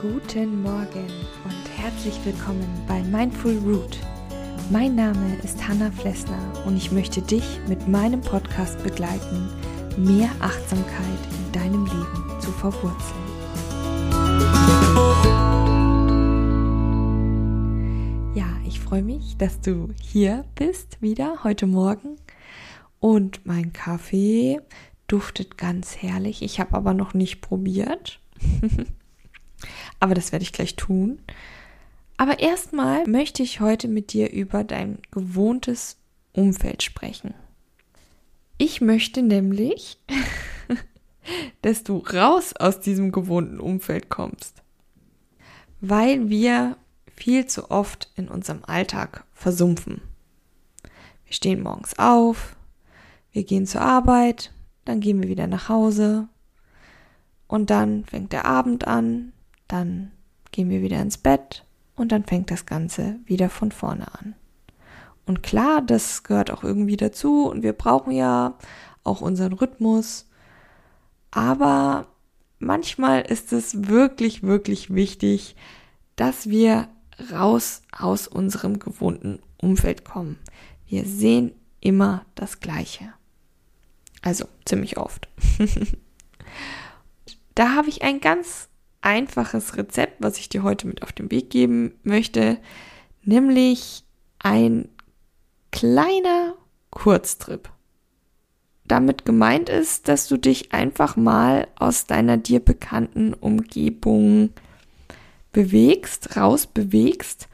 Guten 0.00 0.62
Morgen 0.62 1.08
und 1.44 1.68
herzlich 1.76 2.14
willkommen 2.24 2.64
bei 2.86 3.02
Mindful 3.02 3.58
Root. 3.66 3.98
Mein 4.70 4.94
Name 4.94 5.36
ist 5.42 5.66
Hanna 5.66 5.90
Flessner 5.90 6.38
und 6.64 6.76
ich 6.76 6.92
möchte 6.92 7.20
dich 7.22 7.58
mit 7.66 7.88
meinem 7.88 8.20
Podcast 8.20 8.80
begleiten, 8.84 9.48
mehr 9.96 10.30
Achtsamkeit 10.38 11.18
in 11.32 11.52
deinem 11.52 11.86
Leben 11.86 12.40
zu 12.40 12.52
verwurzeln. 12.52 13.18
Ja, 18.36 18.46
ich 18.64 18.78
freue 18.78 19.02
mich, 19.02 19.36
dass 19.38 19.60
du 19.60 19.88
hier 20.00 20.44
bist 20.54 21.02
wieder 21.02 21.42
heute 21.42 21.66
Morgen 21.66 22.16
und 23.00 23.46
mein 23.46 23.72
Kaffee 23.72 24.60
duftet 25.06 25.56
ganz 25.56 25.96
herrlich. 25.96 26.42
Ich 26.42 26.60
habe 26.60 26.74
aber 26.74 26.94
noch 26.94 27.14
nicht 27.14 27.40
probiert. 27.40 28.20
aber 30.00 30.14
das 30.14 30.32
werde 30.32 30.42
ich 30.42 30.52
gleich 30.52 30.76
tun. 30.76 31.20
Aber 32.16 32.40
erstmal 32.40 33.06
möchte 33.06 33.42
ich 33.42 33.60
heute 33.60 33.88
mit 33.88 34.12
dir 34.12 34.32
über 34.32 34.64
dein 34.64 34.98
gewohntes 35.10 35.96
Umfeld 36.32 36.82
sprechen. 36.82 37.34
Ich 38.58 38.80
möchte 38.80 39.22
nämlich, 39.22 40.00
dass 41.62 41.84
du 41.84 41.98
raus 41.98 42.54
aus 42.56 42.80
diesem 42.80 43.12
gewohnten 43.12 43.60
Umfeld 43.60 44.08
kommst, 44.08 44.62
weil 45.80 46.28
wir 46.28 46.76
viel 47.14 47.46
zu 47.46 47.70
oft 47.70 48.10
in 48.16 48.28
unserem 48.28 48.64
Alltag 48.64 49.24
versumpfen. 49.32 50.02
Wir 51.24 51.34
stehen 51.34 51.62
morgens 51.62 51.98
auf, 51.98 52.56
wir 53.32 53.44
gehen 53.44 53.66
zur 53.66 53.80
Arbeit, 53.80 54.52
dann 54.84 55.00
gehen 55.00 55.22
wir 55.22 55.28
wieder 55.28 55.46
nach 55.46 55.68
Hause 55.68 56.28
und 57.46 57.70
dann 57.70 58.04
fängt 58.04 58.32
der 58.32 58.44
Abend 58.44 58.86
an, 58.86 59.32
dann 59.66 60.12
gehen 60.50 60.70
wir 60.70 60.82
wieder 60.82 61.00
ins 61.00 61.18
Bett 61.18 61.64
und 61.96 62.12
dann 62.12 62.24
fängt 62.24 62.50
das 62.50 62.66
Ganze 62.66 63.16
wieder 63.24 63.50
von 63.50 63.72
vorne 63.72 64.06
an. 64.14 64.34
Und 65.26 65.42
klar, 65.42 65.82
das 65.82 66.22
gehört 66.22 66.50
auch 66.50 66.64
irgendwie 66.64 66.96
dazu 66.96 67.48
und 67.50 67.62
wir 67.62 67.74
brauchen 67.74 68.12
ja 68.12 68.54
auch 69.04 69.20
unseren 69.20 69.52
Rhythmus. 69.52 70.26
Aber 71.30 72.06
manchmal 72.58 73.22
ist 73.22 73.52
es 73.52 73.88
wirklich, 73.88 74.42
wirklich 74.42 74.94
wichtig, 74.94 75.54
dass 76.16 76.48
wir 76.48 76.88
raus 77.30 77.82
aus 77.92 78.26
unserem 78.26 78.78
gewohnten 78.78 79.40
Umfeld 79.58 80.04
kommen. 80.04 80.38
Wir 80.86 81.04
sehen 81.04 81.52
immer 81.80 82.24
das 82.34 82.60
Gleiche. 82.60 83.12
Also 84.22 84.46
ziemlich 84.64 84.96
oft. 84.96 85.28
da 87.54 87.74
habe 87.74 87.88
ich 87.88 88.02
ein 88.02 88.20
ganz 88.20 88.68
einfaches 89.00 89.76
Rezept, 89.76 90.16
was 90.20 90.38
ich 90.38 90.48
dir 90.48 90.62
heute 90.62 90.86
mit 90.86 91.02
auf 91.02 91.12
den 91.12 91.30
Weg 91.30 91.50
geben 91.50 91.94
möchte, 92.02 92.58
nämlich 93.22 94.04
ein 94.38 94.88
kleiner 95.70 96.54
Kurztrip. 96.90 97.70
Damit 98.84 99.24
gemeint 99.24 99.68
ist, 99.68 100.08
dass 100.08 100.28
du 100.28 100.38
dich 100.38 100.72
einfach 100.72 101.16
mal 101.16 101.68
aus 101.76 102.06
deiner 102.06 102.38
dir 102.38 102.60
bekannten 102.60 103.34
Umgebung 103.34 104.50
bewegst, 105.52 106.36
rausbewegst 106.36 107.48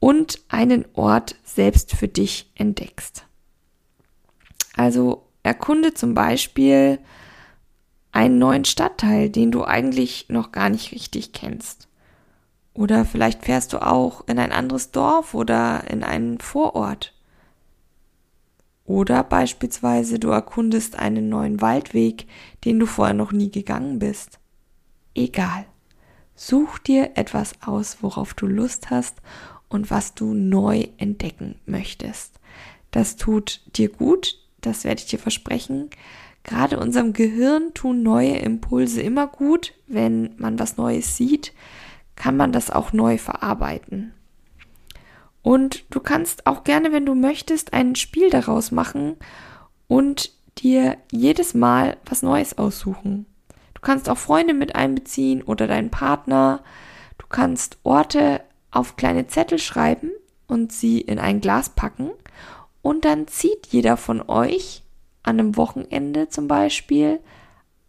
und 0.00 0.42
einen 0.48 0.86
Ort 0.94 1.36
selbst 1.44 1.94
für 1.94 2.08
dich 2.08 2.50
entdeckst. 2.54 3.26
Also 4.82 5.22
erkunde 5.44 5.94
zum 5.94 6.12
Beispiel 6.12 6.98
einen 8.10 8.38
neuen 8.38 8.64
Stadtteil, 8.64 9.30
den 9.30 9.52
du 9.52 9.62
eigentlich 9.62 10.26
noch 10.28 10.50
gar 10.50 10.70
nicht 10.70 10.90
richtig 10.90 11.32
kennst. 11.32 11.86
Oder 12.74 13.04
vielleicht 13.04 13.44
fährst 13.44 13.72
du 13.72 13.78
auch 13.78 14.26
in 14.26 14.40
ein 14.40 14.50
anderes 14.50 14.90
Dorf 14.90 15.34
oder 15.34 15.88
in 15.88 16.02
einen 16.02 16.40
Vorort. 16.40 17.14
Oder 18.84 19.22
beispielsweise 19.22 20.18
du 20.18 20.30
erkundest 20.30 20.98
einen 20.98 21.28
neuen 21.28 21.60
Waldweg, 21.60 22.26
den 22.64 22.80
du 22.80 22.86
vorher 22.86 23.14
noch 23.14 23.30
nie 23.30 23.52
gegangen 23.52 24.00
bist. 24.00 24.40
Egal. 25.14 25.64
Such 26.34 26.80
dir 26.80 27.12
etwas 27.14 27.52
aus, 27.64 27.98
worauf 28.00 28.34
du 28.34 28.48
Lust 28.48 28.90
hast 28.90 29.18
und 29.68 29.92
was 29.92 30.14
du 30.14 30.34
neu 30.34 30.88
entdecken 30.98 31.60
möchtest. 31.66 32.40
Das 32.90 33.14
tut 33.14 33.60
dir 33.76 33.88
gut, 33.88 34.41
das 34.62 34.84
werde 34.84 35.00
ich 35.00 35.06
dir 35.06 35.18
versprechen. 35.18 35.90
Gerade 36.44 36.78
unserem 36.78 37.12
Gehirn 37.12 37.72
tun 37.74 38.02
neue 38.02 38.36
Impulse 38.38 39.00
immer 39.00 39.26
gut. 39.26 39.74
Wenn 39.86 40.34
man 40.38 40.58
was 40.58 40.76
Neues 40.76 41.16
sieht, 41.16 41.52
kann 42.16 42.36
man 42.36 42.52
das 42.52 42.70
auch 42.70 42.92
neu 42.92 43.18
verarbeiten. 43.18 44.12
Und 45.42 45.84
du 45.90 46.00
kannst 46.00 46.46
auch 46.46 46.64
gerne, 46.64 46.92
wenn 46.92 47.06
du 47.06 47.14
möchtest, 47.14 47.72
ein 47.72 47.96
Spiel 47.96 48.30
daraus 48.30 48.70
machen 48.70 49.16
und 49.88 50.32
dir 50.58 50.96
jedes 51.10 51.54
Mal 51.54 51.96
was 52.04 52.22
Neues 52.22 52.58
aussuchen. 52.58 53.26
Du 53.74 53.80
kannst 53.80 54.08
auch 54.08 54.18
Freunde 54.18 54.54
mit 54.54 54.76
einbeziehen 54.76 55.42
oder 55.42 55.66
deinen 55.66 55.90
Partner. 55.90 56.62
Du 57.18 57.26
kannst 57.28 57.78
Orte 57.82 58.40
auf 58.70 58.96
kleine 58.96 59.26
Zettel 59.26 59.58
schreiben 59.58 60.10
und 60.46 60.72
sie 60.72 61.00
in 61.00 61.18
ein 61.18 61.40
Glas 61.40 61.70
packen. 61.70 62.10
Und 62.82 63.04
dann 63.04 63.28
zieht 63.28 63.68
jeder 63.68 63.96
von 63.96 64.20
euch 64.28 64.82
an 65.22 65.38
einem 65.38 65.56
Wochenende 65.56 66.28
zum 66.28 66.48
Beispiel 66.48 67.20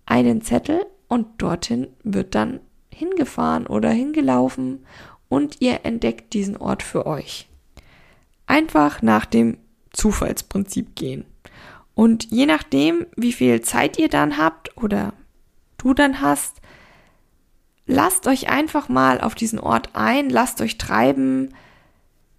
einen 0.06 0.42
Zettel 0.42 0.86
und 1.08 1.42
dorthin 1.42 1.88
wird 2.04 2.36
dann 2.36 2.60
hingefahren 2.94 3.68
oder 3.68 3.90
hingelaufen 3.90 4.86
und 5.30 5.62
ihr 5.62 5.84
entdeckt 5.84 6.34
diesen 6.34 6.58
Ort 6.58 6.84
für 6.84 7.06
euch. 7.08 7.50
Einfach 8.46 9.02
nach 9.02 9.26
dem 9.26 9.58
Zufallsprinzip 9.92 10.96
gehen. 10.96 11.26
Und 11.96 12.32
je 12.32 12.46
nachdem, 12.46 13.06
wie 13.16 13.34
viel 13.34 13.62
Zeit 13.62 13.98
ihr 14.00 14.10
dann 14.10 14.38
habt 14.38 14.76
oder 14.78 15.14
du 15.78 15.94
dann 15.94 16.22
hast, 16.22 16.62
lasst 17.86 18.28
euch 18.28 18.50
einfach 18.50 18.90
mal 18.90 19.22
auf 19.22 19.36
diesen 19.36 19.60
Ort 19.60 19.90
ein, 19.94 20.30
lasst 20.30 20.62
euch 20.62 20.78
treiben, 20.78 21.54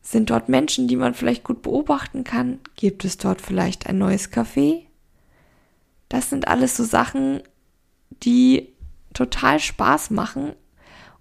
sind 0.05 0.31
dort 0.31 0.49
Menschen, 0.49 0.87
die 0.87 0.97
man 0.97 1.15
vielleicht 1.15 1.43
gut 1.43 1.63
beobachten 1.63 2.23
kann? 2.23 2.61
Gibt 2.77 3.05
es 3.05 3.17
dort 3.17 3.41
vielleicht 3.41 3.87
ein 3.87 3.99
neues 3.99 4.31
Café? 4.31 4.83
Das 6.09 6.31
sind 6.31 6.47
alles 6.47 6.77
so 6.77 6.85
Sachen, 6.85 7.43
die 8.23 8.69
total 9.15 9.59
Spaß 9.59 10.11
machen 10.11 10.53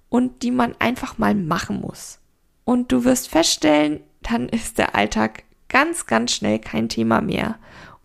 und 0.10 0.44
die 0.44 0.52
man 0.52 0.76
einfach 0.80 1.18
mal 1.18 1.34
machen 1.34 1.80
muss. 1.80 2.20
Und 2.66 2.92
du 2.92 3.06
wirst 3.06 3.30
feststellen, 3.30 4.02
dann 4.22 4.50
ist 4.50 4.78
der 4.78 4.96
Alltag 4.96 5.44
ganz, 5.70 6.06
ganz 6.06 6.34
schnell 6.34 6.60
kein 6.60 6.90
Thema 6.90 7.22
mehr 7.22 7.58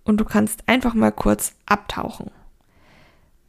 und 0.04 0.18
du 0.18 0.24
kannst 0.24 0.68
einfach 0.68 0.94
mal 0.94 1.12
kurz 1.12 1.54
abtauchen. 1.66 2.30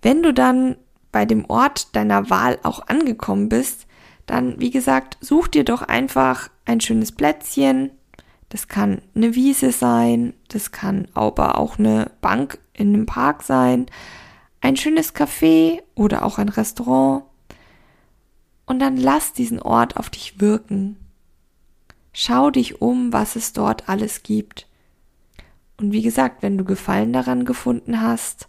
Wenn 0.02 0.24
du 0.24 0.34
dann 0.34 0.78
bei 1.12 1.26
dem 1.26 1.46
Ort 1.46 1.96
deiner 1.96 2.30
Wahl 2.30 2.60
auch 2.64 2.88
angekommen 2.88 3.50
bist, 3.50 3.88
dann, 4.30 4.60
wie 4.60 4.70
gesagt, 4.70 5.18
such 5.22 5.48
dir 5.48 5.64
doch 5.64 5.82
einfach 5.82 6.50
ein 6.66 6.82
schönes 6.82 7.12
Plätzchen. 7.12 7.92
Das 8.50 8.68
kann 8.68 9.02
eine 9.16 9.36
Wiese 9.36 9.72
sein, 9.72 10.34
das 10.48 10.72
kann 10.72 11.08
aber 11.14 11.58
auch 11.58 11.80
eine 11.80 12.12
Bank 12.22 12.60
in 12.74 12.94
einem 12.94 13.06
Park 13.06 13.44
sein, 13.44 13.86
ein 14.62 14.76
schönes 14.76 15.16
Café 15.16 15.82
oder 15.96 16.26
auch 16.26 16.38
ein 16.38 16.50
Restaurant. 16.50 17.24
Und 18.66 18.80
dann 18.80 18.98
lass 18.98 19.34
diesen 19.34 19.62
Ort 19.62 19.98
auf 19.98 20.10
dich 20.10 20.40
wirken. 20.40 20.98
Schau 22.14 22.52
dich 22.52 22.82
um, 22.82 23.14
was 23.14 23.36
es 23.36 23.54
dort 23.54 23.88
alles 23.88 24.24
gibt. 24.24 24.68
Und 25.78 25.92
wie 25.92 26.02
gesagt, 26.02 26.44
wenn 26.44 26.58
du 26.58 26.66
Gefallen 26.66 27.14
daran 27.14 27.46
gefunden 27.46 28.02
hast, 28.02 28.49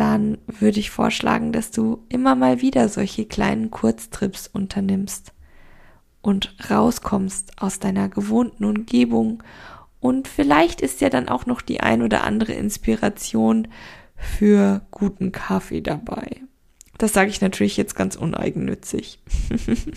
dann 0.00 0.38
würde 0.46 0.80
ich 0.80 0.90
vorschlagen, 0.90 1.52
dass 1.52 1.70
du 1.70 2.06
immer 2.08 2.34
mal 2.34 2.62
wieder 2.62 2.88
solche 2.88 3.26
kleinen 3.26 3.70
Kurztrips 3.70 4.46
unternimmst 4.46 5.34
und 6.22 6.56
rauskommst 6.70 7.60
aus 7.60 7.80
deiner 7.80 8.08
gewohnten 8.08 8.64
Umgebung 8.64 9.42
und 10.00 10.26
vielleicht 10.26 10.80
ist 10.80 11.02
ja 11.02 11.10
dann 11.10 11.28
auch 11.28 11.44
noch 11.44 11.60
die 11.60 11.80
ein 11.80 12.00
oder 12.00 12.24
andere 12.24 12.54
Inspiration 12.54 13.68
für 14.16 14.80
guten 14.90 15.32
Kaffee 15.32 15.82
dabei. 15.82 16.40
Das 16.96 17.12
sage 17.12 17.28
ich 17.28 17.42
natürlich 17.42 17.76
jetzt 17.76 17.94
ganz 17.94 18.16
uneigennützig. 18.16 19.20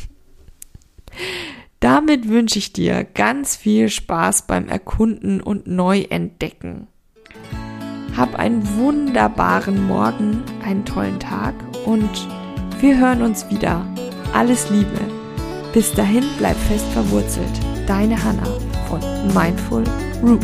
Damit 1.79 2.27
wünsche 2.27 2.59
ich 2.59 2.73
dir 2.73 3.06
ganz 3.06 3.56
viel 3.56 3.88
Spaß 3.88 4.47
beim 4.47 4.67
Erkunden 4.67 5.39
und 5.39 5.65
Neuentdecken. 5.67 6.88
Hab 8.15 8.36
einen 8.36 8.77
wunderbaren 8.77 9.88
Morgen, 9.88 10.44
einen 10.63 10.86
tollen 10.86 11.19
Tag 11.19 11.54
und 11.86 12.27
wir 12.80 12.98
hören 12.98 13.21
uns 13.21 13.50
wieder. 13.50 13.86
Alles 14.33 14.69
Liebe. 14.69 15.00
Bis 15.74 15.94
dahin 15.94 16.24
bleib 16.38 16.57
fest 16.57 16.86
verwurzelt. 16.94 17.60
Deine 17.88 18.21
Hanna 18.24 18.44
von 18.88 19.00
Mindful 19.33 19.83
Root. 20.21 20.42